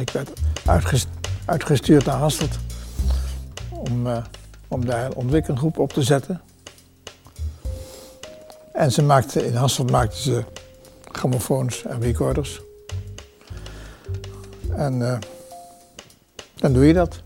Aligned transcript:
Ik 0.00 0.10
werd 0.10 0.30
uitgestuurd 1.46 2.04
naar 2.04 2.16
Hasselt 2.16 2.58
om, 3.68 4.06
uh, 4.06 4.24
om 4.68 4.84
daar 4.86 5.04
een 5.04 5.14
ontwikkelgroep 5.14 5.78
op 5.78 5.92
te 5.92 6.02
zetten. 6.02 6.40
En 8.72 8.92
ze 8.92 9.02
maakte, 9.02 9.46
in 9.46 9.54
Hasselt 9.54 9.90
maakten 9.90 10.18
ze 10.18 10.44
grammofoons 11.12 11.84
en 11.84 12.00
recorders. 12.00 12.60
En 14.76 15.00
uh, 15.00 15.18
dan 16.54 16.72
doe 16.72 16.86
je 16.86 16.92
dat. 16.92 17.20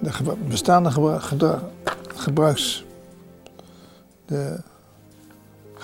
De 0.00 0.36
bestaande 0.48 0.90
gebruiks... 2.14 2.84
De 4.26 4.60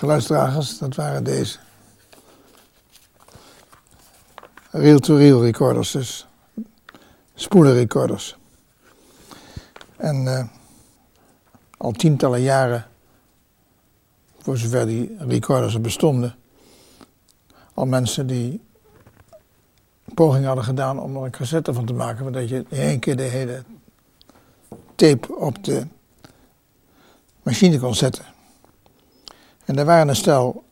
geluidsdragers, 0.01 0.77
dat 0.77 0.95
waren 0.95 1.23
deze. 1.23 1.57
Reel-to-reel 4.71 5.43
recorders, 5.43 5.91
dus 5.91 6.27
spoelenrecorders. 7.35 8.37
En 9.97 10.25
uh, 10.25 10.43
al 11.77 11.91
tientallen 11.91 12.41
jaren, 12.41 12.85
voor 14.39 14.57
zover 14.57 14.85
die 14.85 15.15
recorders 15.17 15.73
er 15.73 15.81
bestonden, 15.81 16.35
al 17.73 17.85
mensen 17.85 18.27
die 18.27 18.61
poging 20.13 20.45
hadden 20.45 20.63
gedaan 20.63 20.99
om 20.99 21.15
er 21.15 21.23
een 21.23 21.31
cassette 21.31 21.73
van 21.73 21.85
te 21.85 21.93
maken, 21.93 22.25
zodat 22.25 22.49
je 22.49 22.65
in 22.69 22.79
één 22.79 22.99
keer 22.99 23.17
de 23.17 23.23
hele 23.23 23.63
tape 24.95 25.35
op 25.35 25.63
de 25.63 25.87
machine 27.43 27.79
kon 27.79 27.95
zetten. 27.95 28.30
En 29.71 29.77
daar 29.77 29.85
waren 29.85 30.07
een 30.07 30.15
stel 30.15 30.63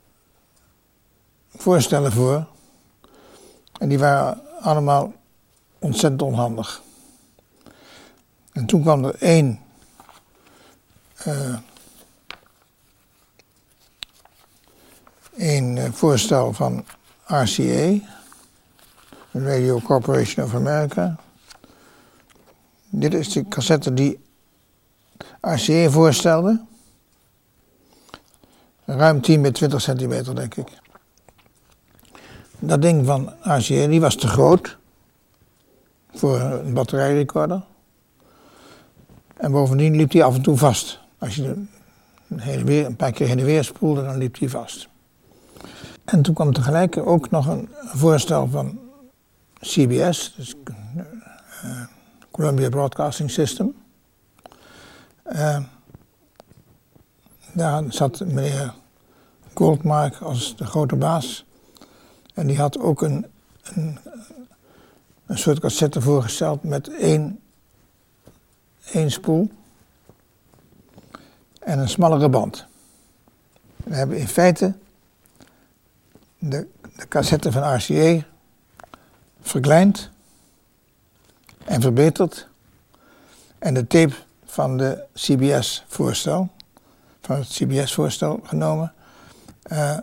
voorstellen 1.56 2.12
voor. 2.12 2.46
En 3.80 3.90
die 3.90 4.00
waren 4.00 4.42
allemaal 4.62 5.14
ontzettend 5.80 6.22
onhandig. 6.22 6.82
En 8.52 8.66
toen 8.66 8.82
kwam 8.82 9.06
er 9.06 9.16
één 9.16 9.60
uh, 11.28 11.58
één 15.38 15.78
eh, 15.78 15.92
voorstel 15.92 16.54
van 16.54 16.86
RCA, 17.26 18.00
Radio 19.32 19.80
Corporation 19.80 20.46
of 20.46 20.56
America. 20.56 21.16
Dit 22.90 23.14
is 23.14 23.32
de 23.32 23.48
cassette 23.48 23.94
die 23.94 24.20
RCA 25.42 25.90
voorstelde. 25.90 26.68
Ruim 28.98 29.22
10 29.22 29.42
bij 29.42 29.52
20 29.52 29.82
centimeter, 29.82 30.36
denk 30.36 30.56
ik. 30.56 30.68
Dat 32.60 32.82
ding 32.82 33.06
van 33.06 33.34
die 33.68 34.02
was 34.02 34.16
te 34.16 34.28
groot 34.28 34.78
voor 36.14 36.40
een 36.40 36.74
batterijrecorder. 36.74 37.62
En 39.38 39.52
bovendien 39.52 39.96
liep 39.96 40.12
hij 40.12 40.24
af 40.24 40.36
en 40.36 40.42
toe 40.42 40.58
vast. 40.58 41.00
Als 41.18 41.36
je 41.36 41.66
een, 42.28 42.40
hele 42.40 42.64
weer, 42.64 42.86
een 42.86 42.96
paar 42.96 43.12
keer 43.12 43.28
heen 43.28 43.40
en 43.40 43.46
weer 43.46 43.64
spoelde, 43.64 44.04
dan 44.04 44.18
liep 44.18 44.40
hij 44.40 44.50
vast. 44.50 44.88
En 46.06 46.22
toen 46.22 46.34
kwam 46.34 46.54
tegelijk 46.54 46.98
ook 46.98 47.30
nog 47.30 47.48
een 47.48 47.70
voorstel 47.82 48.48
van 48.48 48.80
CBS, 49.60 50.34
dus 50.36 50.56
uh, 51.66 51.82
Columbia 52.32 52.70
Broadcasting 52.70 53.32
System. 53.32 53.76
Uh, 55.32 55.60
daar 57.54 57.84
zat 57.90 58.20
meneer 58.20 58.74
Goldmark 59.54 60.16
als 60.16 60.56
de 60.56 60.66
grote 60.66 60.96
baas. 60.96 61.46
En 62.34 62.48
die 62.48 62.58
had 62.58 62.80
ook 62.80 63.02
een, 63.02 63.26
een, 63.64 64.00
een 65.26 65.38
soort 65.38 65.60
cassette 65.60 66.02
voorgesteld 66.02 66.64
met 66.64 66.90
één, 66.90 67.40
één 68.92 69.12
spoel 69.12 69.52
en 71.60 71.80
een 71.80 71.90
smallere 71.90 72.30
band. 72.30 72.66
We 73.76 73.96
hebben 73.96 74.18
in 74.18 74.28
feite 74.28 74.74
de, 76.38 76.68
de 76.96 77.08
cassette 77.08 77.52
van 77.52 77.76
RCA 77.76 78.26
verkleind 79.42 80.10
en 81.66 81.82
verbeterd. 81.82 82.48
En 83.60 83.74
de 83.74 83.88
tape 83.88 84.14
van 84.46 84.78
de 84.78 85.04
CBS-voorstel, 85.14 86.50
van 87.30 87.38
het 87.38 87.48
CBS-voorstel 87.48 88.40
genomen. 88.44 88.94
Uh, 89.72 89.98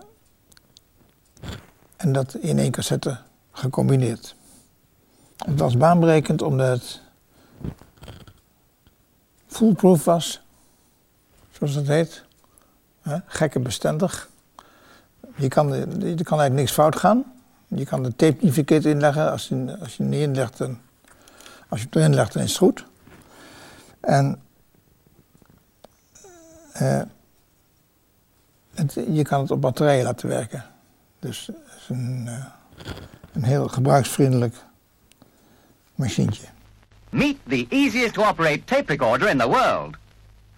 en 1.96 2.12
dat 2.12 2.34
in 2.34 2.58
één 2.58 2.70
cassette 2.70 3.18
gecombineerd. 3.52 4.34
Het 5.36 5.58
was 5.58 5.76
baanbrekend 5.76 6.42
omdat 6.42 6.68
het 6.68 7.00
foolproof 9.46 10.04
was, 10.04 10.42
zoals 11.50 11.74
dat 11.74 11.86
heet. 11.86 12.24
Gekke 13.26 13.60
bestendig. 13.60 14.28
Je 15.36 15.48
kan, 15.48 15.72
er 15.72 15.88
kan 15.98 16.06
eigenlijk 16.06 16.52
niks 16.52 16.72
fout 16.72 16.96
gaan. 16.96 17.24
Je 17.66 17.84
kan 17.84 18.02
de 18.02 18.16
tape 18.16 18.44
niet 18.44 18.52
verkeerd 18.52 18.84
inleggen. 18.84 19.30
Als 19.30 19.48
je, 19.48 19.76
als 19.80 19.96
je 19.96 20.02
niet 20.02 20.20
inlegt, 20.20 20.58
dan, 20.58 20.78
als 21.68 21.80
je 21.80 21.86
het 21.86 21.96
erin 21.96 22.14
legt, 22.14 22.32
dan 22.32 22.42
is 22.42 22.48
het 22.48 22.58
goed. 22.58 22.84
En 24.00 24.42
uh, 26.80 27.02
het, 28.76 28.94
je 29.12 29.22
kan 29.22 29.40
het 29.40 29.50
op 29.50 29.60
batterijen 29.60 30.04
laten 30.04 30.28
werken. 30.28 30.64
Dus 31.18 31.46
het 31.46 31.56
is 31.78 31.88
een, 31.88 32.24
uh, 32.28 32.44
een 33.32 33.42
heel 33.42 33.68
gebruiksvriendelijk 33.68 34.54
machientje. 35.94 36.46
Meet 37.10 37.36
the 37.48 37.66
easiest 37.68 38.14
to 38.14 38.24
operate 38.24 38.64
tape 38.64 38.84
recorder 38.86 39.28
in 39.28 39.38
the 39.38 39.48
world. 39.48 39.96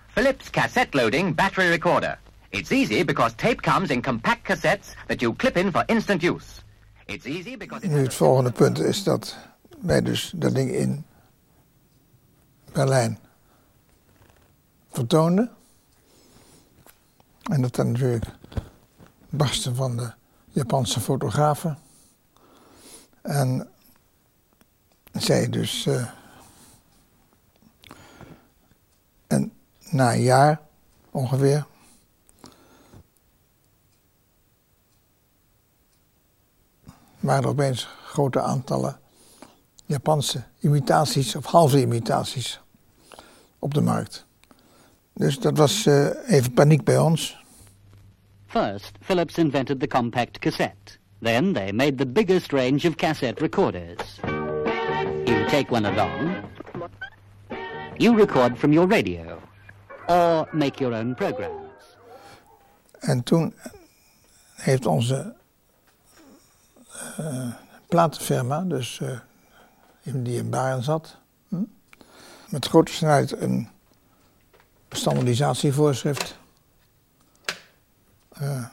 Philips 0.07 0.51
cassette 0.51 0.97
loading 0.97 1.35
battery 1.35 1.69
recorder. 1.69 2.19
It's 2.51 2.71
easy 2.71 3.05
because 3.05 3.35
tape 3.35 3.61
comes 3.63 3.91
in 3.91 4.03
compact 4.03 4.43
cassettes 4.43 4.95
that 5.07 5.21
you 5.21 5.35
clip 5.35 5.57
in 5.57 5.71
for 5.71 5.85
instant 5.87 6.23
use. 6.23 6.63
It's 7.07 7.27
easy 7.27 7.57
because 7.57 7.87
nu 7.87 8.03
het 8.03 8.15
volgende 8.15 8.51
punt 8.51 8.79
is 8.79 9.03
dat 9.03 9.37
wij 9.81 10.03
dus 10.03 10.33
dat 10.35 10.55
ding 10.55 10.71
in 10.71 11.05
Berlijn 12.73 13.19
vertoonden. 14.91 15.51
En 17.49 17.63
dat 17.63 17.75
dan 17.75 17.93
natuurlijk 17.93 18.25
barsten 19.29 19.75
van 19.75 19.97
de 19.97 20.13
Japanse 20.49 21.01
fotografen. 21.01 21.79
En 23.23 23.69
zij 25.13 25.49
dus. 25.49 25.87
Uh, 25.87 26.11
en 29.27 29.53
na 29.91 30.13
een 30.13 30.23
jaar 30.23 30.61
ongeveer 31.11 31.67
waren 37.21 37.43
er 37.43 37.49
opeens 37.49 37.89
grote 38.05 38.41
aantallen 38.41 39.01
Japanse 39.87 40.45
imitaties 40.59 41.37
of 41.37 41.45
halve 41.45 41.81
imitaties 41.81 42.61
op 43.59 43.75
de 43.75 43.81
markt. 43.81 44.27
Dus 45.19 45.39
dat 45.39 45.57
was 45.57 45.87
uh, 45.87 46.09
even 46.27 46.53
paniek 46.53 46.85
bij 46.85 46.99
ons. 46.99 47.45
First, 48.47 48.91
Philips 49.01 49.39
invented 49.39 49.81
the 49.81 49.87
compact 49.87 50.39
cassette. 50.39 50.99
Then 51.21 51.53
they 51.53 51.73
made 51.73 51.95
the 51.95 52.07
biggest 52.07 52.53
range 52.53 52.89
of 52.89 52.95
cassette 52.95 53.41
recorders. 53.41 54.21
You 55.25 55.47
take 55.49 55.75
one 55.75 55.89
along. 55.89 56.35
You 57.97 58.17
record 58.17 58.59
from 58.59 58.73
your 58.73 58.89
radio. 58.89 59.39
Or 60.07 60.49
make 60.53 60.79
your 60.79 60.97
own 60.97 61.15
programs. 61.15 61.97
En 62.99 63.23
toen 63.23 63.55
heeft 64.55 64.87
onze 64.87 65.35
uh, 67.21 67.53
platenfirma, 67.89 68.61
dus 68.61 69.01
uh, 69.03 69.19
die 70.03 70.37
in 70.37 70.51
Baren 70.51 70.83
zat, 70.83 71.17
hm? 71.49 71.63
met 72.49 72.67
grote 72.67 72.93
snelheid 72.93 73.41
een 73.41 73.69
standaardisatievoorschrift. 74.91 76.39
Uh, 78.43 78.67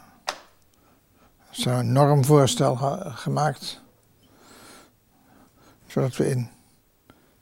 een 1.51 1.91
normvoorstel 1.91 2.75
gemaakt. 3.15 3.81
Zodat 5.87 6.15
we 6.15 6.29
in, 6.29 6.49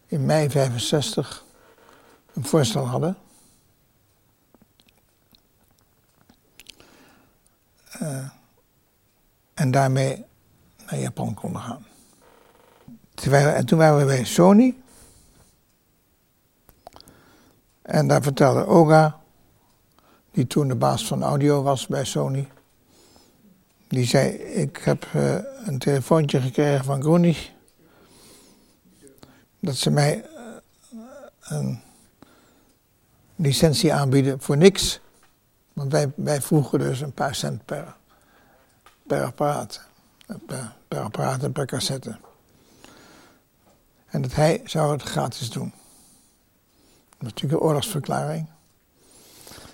in 0.07 0.25
mei 0.25 0.49
65 0.49 1.43
een 2.33 2.45
voorstel 2.45 2.87
hadden. 2.87 3.17
Uh, 8.01 8.29
en 9.53 9.71
daarmee 9.71 10.25
naar 10.85 10.99
Japan 10.99 11.33
konden 11.33 11.61
gaan. 11.61 11.85
Terwijl, 13.13 13.47
en 13.47 13.65
toen 13.65 13.77
waren 13.77 13.99
we 13.99 14.05
bij 14.05 14.23
Sony. 14.23 14.82
En 17.93 18.07
daar 18.07 18.21
vertelde 18.21 18.65
Oga, 18.65 19.19
die 20.31 20.47
toen 20.47 20.67
de 20.67 20.75
baas 20.75 21.07
van 21.07 21.23
audio 21.23 21.61
was 21.61 21.87
bij 21.87 22.05
Sony, 22.05 22.47
Die 23.87 24.05
zei, 24.05 24.29
ik 24.33 24.77
heb 24.77 25.05
uh, 25.15 25.35
een 25.65 25.79
telefoontje 25.79 26.41
gekregen 26.41 26.85
van 26.85 27.01
Groenig. 27.01 27.51
Dat 29.59 29.75
ze 29.75 29.89
mij 29.89 30.25
uh, 30.25 31.01
een 31.39 31.81
licentie 33.35 33.93
aanbieden 33.93 34.41
voor 34.41 34.57
niks. 34.57 34.99
Want 35.73 35.91
wij, 35.91 36.11
wij 36.15 36.41
vroegen 36.41 36.79
dus 36.79 37.01
een 37.01 37.13
paar 37.13 37.35
cent 37.35 37.65
per, 37.65 37.95
per 39.07 39.23
apparaat. 39.23 39.81
Per, 40.45 40.73
per 40.87 40.99
apparaat 40.99 41.43
en 41.43 41.51
per 41.51 41.65
cassette. 41.65 42.17
En 44.05 44.21
dat 44.21 44.33
hij 44.33 44.61
zou 44.65 44.91
het 44.91 45.01
gratis 45.01 45.49
doen. 45.49 45.73
Natuurlijk 47.23 47.61
een 47.61 47.67
oorlogsverklaring. 47.67 48.47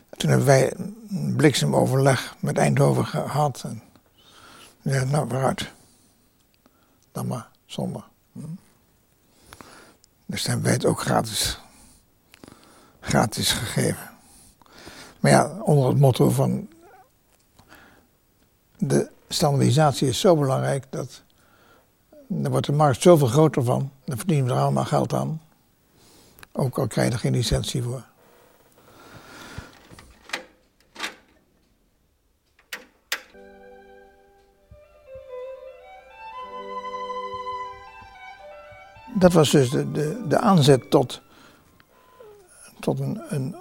Toen 0.10 0.30
hebben 0.30 0.48
wij 0.48 0.74
een 1.10 1.34
bliksemoverleg 1.38 2.36
met 2.40 2.58
Eindhoven 2.58 3.06
gehad. 3.06 3.64
En 3.66 3.82
ja, 4.82 5.04
nou, 5.04 5.28
waaruit. 5.28 5.72
Dan 7.12 7.28
maar, 7.28 7.50
zonder. 7.66 8.04
Hm. 8.32 8.40
Dus 10.26 10.44
dan 10.44 10.52
hebben 10.52 10.64
wij 10.64 10.74
het 10.74 10.86
ook 10.86 11.02
gratis, 11.02 11.60
gratis 13.00 13.52
gegeven. 13.52 14.10
Maar 15.20 15.32
ja, 15.32 15.58
onder 15.62 15.88
het 15.88 16.00
motto 16.00 16.30
van 16.30 16.68
de 18.78 19.10
standaardisatie 19.30 20.08
is 20.08 20.20
zo 20.20 20.36
belangrijk 20.36 20.86
dat 20.90 21.24
daar 22.28 22.52
wordt 22.52 22.66
de 22.66 22.72
markt 22.72 23.02
zoveel 23.02 23.28
groter 23.28 23.64
van. 23.64 23.92
Dan 24.06 24.18
verdienen 24.18 24.46
we 24.46 24.52
er 24.52 24.60
allemaal 24.60 24.86
geld 24.86 25.14
aan. 25.14 25.42
Ook 26.60 26.78
al 26.78 26.88
krijg 26.88 27.08
je 27.08 27.14
er 27.14 27.20
geen 27.20 27.32
licentie 27.32 27.84
voor. 27.84 28.04
Dat 39.16 39.34
was 39.34 39.52
dus 39.52 39.70
de, 39.70 39.92
de, 39.92 40.28
de 40.28 40.40
aanzet 40.40 40.90
tot, 40.90 41.22
tot 42.80 43.00
een, 43.00 43.22
een, 43.30 43.56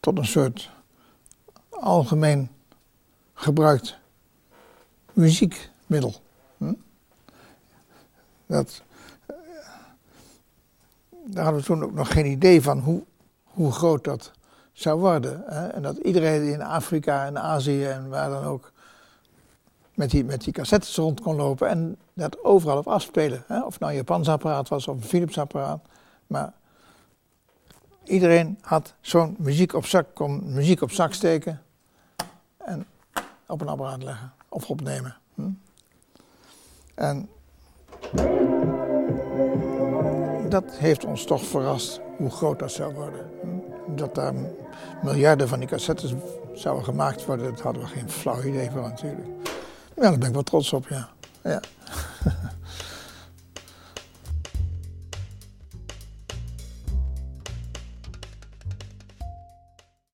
tot 0.00 0.18
een 0.18 0.26
soort 0.26 0.70
algemeen 1.68 2.50
gebruikt 3.34 3.96
muziekmiddel. 5.12 6.14
Hm? 6.56 6.74
Dat, 8.46 8.82
daar 11.30 11.44
hadden 11.44 11.60
we 11.60 11.66
toen 11.66 11.82
ook 11.82 11.94
nog 11.94 12.12
geen 12.12 12.26
idee 12.26 12.62
van 12.62 12.78
hoe, 12.78 13.02
hoe 13.44 13.72
groot 13.72 14.04
dat 14.04 14.30
zou 14.72 15.00
worden. 15.00 15.42
Hè? 15.46 15.66
En 15.66 15.82
dat 15.82 15.96
iedereen 15.96 16.52
in 16.52 16.62
Afrika 16.62 17.26
en 17.26 17.38
Azië 17.38 17.84
en 17.84 18.08
waar 18.08 18.30
dan 18.30 18.44
ook 18.44 18.72
met 19.94 20.10
die, 20.10 20.24
met 20.24 20.44
die 20.44 20.52
cassettes 20.52 20.96
rond 20.96 21.20
kon 21.20 21.36
lopen 21.36 21.68
en 21.68 21.96
dat 22.12 22.44
overal 22.44 22.78
op 22.78 22.86
afspelen. 22.86 23.44
Hè? 23.46 23.62
Of 23.62 23.72
het 23.72 23.80
nou 23.80 23.92
een 23.92 23.98
Japans 23.98 24.28
apparaat 24.28 24.68
was 24.68 24.88
of 24.88 24.96
een 24.96 25.02
Philips 25.02 25.38
apparaat. 25.38 25.80
Maar 26.26 26.52
iedereen 28.04 28.58
had 28.60 28.94
zo'n 29.00 29.36
muziek 29.38 29.74
op 29.74 29.86
zak, 29.86 30.06
kon 30.14 30.52
muziek 30.52 30.82
op 30.82 30.90
zak 30.90 31.12
steken 31.12 31.62
en 32.56 32.86
op 33.46 33.60
een 33.60 33.68
apparaat 33.68 34.02
leggen 34.02 34.32
of 34.48 34.70
opnemen. 34.70 35.16
Hm? 35.34 35.50
En 36.94 37.28
dat 40.50 40.64
heeft 40.68 41.04
ons 41.04 41.24
toch 41.24 41.44
verrast 41.44 42.00
hoe 42.16 42.30
groot 42.30 42.58
dat 42.58 42.72
zou 42.72 42.94
worden. 42.94 43.30
Hm? 43.42 43.96
Dat 43.96 44.14
daar 44.14 44.34
miljarden 45.02 45.48
van 45.48 45.58
die 45.58 45.68
cassettes 45.68 46.14
zouden 46.54 46.84
gemaakt 46.84 47.26
worden, 47.26 47.50
dat 47.50 47.60
hadden 47.60 47.82
we 47.82 47.88
geen 47.88 48.10
flauw 48.10 48.42
idee 48.42 48.70
van 48.70 48.82
natuurlijk. 48.82 49.28
Ja, 49.96 50.02
daar 50.02 50.18
ben 50.18 50.28
ik 50.28 50.34
wel 50.34 50.42
trots 50.42 50.72
op, 50.72 50.88
ja. 50.88 51.08
ja. 51.42 51.60